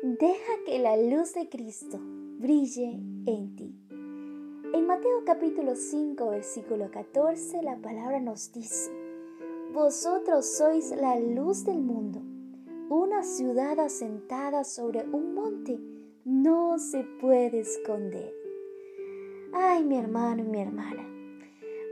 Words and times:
Deja 0.00 0.52
que 0.64 0.78
la 0.78 0.96
luz 0.96 1.34
de 1.34 1.48
Cristo 1.48 1.98
brille 2.00 3.00
en 3.26 3.56
ti. 3.56 3.74
En 4.72 4.86
Mateo 4.86 5.24
capítulo 5.26 5.74
5, 5.74 6.30
versículo 6.30 6.88
14, 6.88 7.64
la 7.64 7.78
palabra 7.78 8.20
nos 8.20 8.52
dice, 8.52 8.92
Vosotros 9.74 10.46
sois 10.56 10.92
la 10.92 11.18
luz 11.18 11.64
del 11.64 11.80
mundo. 11.80 12.22
Una 12.88 13.24
ciudad 13.24 13.80
asentada 13.80 14.62
sobre 14.62 15.02
un 15.02 15.34
monte 15.34 15.80
no 16.24 16.78
se 16.78 17.02
puede 17.20 17.58
esconder. 17.58 18.32
Ay, 19.52 19.82
mi 19.82 19.98
hermano 19.98 20.44
y 20.44 20.46
mi 20.46 20.60
hermana. 20.60 21.04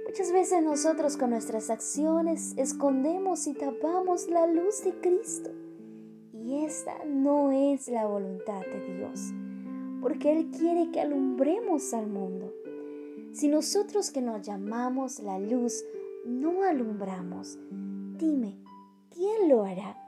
Muchas 0.06 0.30
veces 0.30 0.62
nosotros 0.62 1.16
con 1.16 1.30
nuestras 1.30 1.70
acciones 1.70 2.54
escondemos 2.56 3.48
y 3.48 3.54
tapamos 3.54 4.28
la 4.28 4.46
luz 4.46 4.84
de 4.84 4.92
Cristo. 5.00 5.50
Y 6.46 6.64
esta 6.64 7.04
no 7.04 7.50
es 7.50 7.88
la 7.88 8.06
voluntad 8.06 8.60
de 8.60 8.94
Dios, 8.98 9.32
porque 10.00 10.30
Él 10.30 10.52
quiere 10.52 10.92
que 10.92 11.00
alumbremos 11.00 11.92
al 11.92 12.06
mundo. 12.06 12.54
Si 13.32 13.48
nosotros 13.48 14.12
que 14.12 14.22
nos 14.22 14.42
llamamos 14.42 15.18
la 15.18 15.40
luz 15.40 15.84
no 16.24 16.62
alumbramos, 16.62 17.58
dime, 18.16 18.60
¿quién 19.10 19.48
lo 19.48 19.64
hará? 19.64 20.00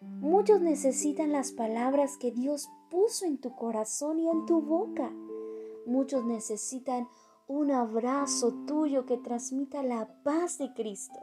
Muchos 0.00 0.62
necesitan 0.62 1.32
las 1.32 1.52
palabras 1.52 2.16
que 2.16 2.32
Dios 2.32 2.70
puso 2.90 3.26
en 3.26 3.36
tu 3.36 3.54
corazón 3.54 4.20
y 4.20 4.30
en 4.30 4.46
tu 4.46 4.62
boca. 4.62 5.12
Muchos 5.84 6.24
necesitan 6.24 7.08
un 7.46 7.72
abrazo 7.72 8.54
tuyo 8.66 9.04
que 9.04 9.18
transmita 9.18 9.82
la 9.82 10.08
paz 10.22 10.56
de 10.56 10.72
Cristo, 10.72 11.20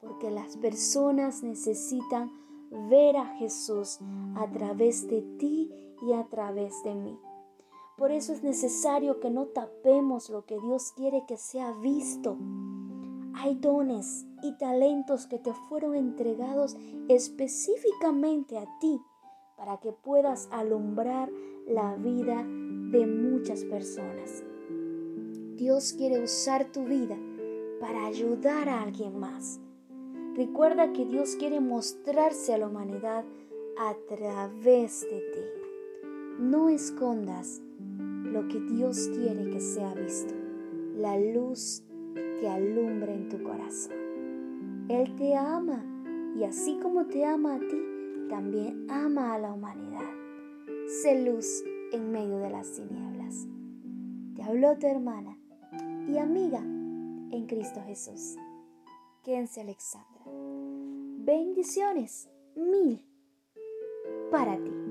porque 0.00 0.32
las 0.32 0.56
personas 0.56 1.44
necesitan 1.44 2.41
ver 2.90 3.16
a 3.16 3.26
Jesús 3.36 3.98
a 4.34 4.50
través 4.50 5.08
de 5.08 5.22
ti 5.38 5.70
y 6.02 6.12
a 6.12 6.24
través 6.24 6.82
de 6.84 6.94
mí. 6.94 7.18
Por 7.96 8.10
eso 8.10 8.32
es 8.32 8.42
necesario 8.42 9.20
que 9.20 9.30
no 9.30 9.46
tapemos 9.46 10.30
lo 10.30 10.44
que 10.46 10.58
Dios 10.58 10.92
quiere 10.96 11.24
que 11.28 11.36
sea 11.36 11.72
visto. 11.72 12.36
Hay 13.34 13.54
dones 13.54 14.26
y 14.42 14.56
talentos 14.58 15.26
que 15.26 15.38
te 15.38 15.52
fueron 15.52 15.94
entregados 15.94 16.76
específicamente 17.08 18.58
a 18.58 18.66
ti 18.80 19.00
para 19.56 19.78
que 19.78 19.92
puedas 19.92 20.48
alumbrar 20.50 21.30
la 21.66 21.94
vida 21.96 22.42
de 22.42 23.06
muchas 23.06 23.64
personas. 23.64 24.42
Dios 25.56 25.92
quiere 25.92 26.22
usar 26.22 26.72
tu 26.72 26.84
vida 26.84 27.16
para 27.80 28.06
ayudar 28.06 28.68
a 28.68 28.82
alguien 28.82 29.18
más. 29.18 29.60
Recuerda 30.34 30.94
que 30.94 31.04
Dios 31.04 31.36
quiere 31.36 31.60
mostrarse 31.60 32.54
a 32.54 32.58
la 32.58 32.68
humanidad 32.68 33.24
a 33.78 33.94
través 34.08 35.02
de 35.02 35.20
ti. 35.20 36.08
No 36.38 36.70
escondas 36.70 37.60
lo 38.24 38.48
que 38.48 38.58
Dios 38.60 39.10
quiere 39.14 39.50
que 39.50 39.60
sea 39.60 39.92
visto, 39.94 40.34
la 40.96 41.18
luz 41.18 41.82
que 42.40 42.48
alumbra 42.48 43.12
en 43.12 43.28
tu 43.28 43.42
corazón. 43.42 44.86
Él 44.88 45.14
te 45.16 45.36
ama 45.36 45.84
y 46.34 46.44
así 46.44 46.78
como 46.80 47.06
te 47.06 47.26
ama 47.26 47.56
a 47.56 47.58
ti, 47.58 47.82
también 48.30 48.86
ama 48.90 49.34
a 49.34 49.38
la 49.38 49.52
humanidad. 49.52 50.10
Sé 51.02 51.24
luz 51.24 51.62
en 51.92 52.10
medio 52.10 52.38
de 52.38 52.48
las 52.48 52.72
tinieblas. 52.72 53.46
Te 54.34 54.42
habló 54.42 54.78
tu 54.78 54.86
hermana 54.86 55.36
y 56.08 56.16
amiga 56.16 56.60
en 56.60 57.46
Cristo 57.46 57.82
Jesús. 57.84 58.36
Kense 59.22 59.60
Alexandra. 59.60 60.11
Bendiciones 61.24 62.28
mil 62.56 63.06
para 64.32 64.56
ti. 64.56 64.81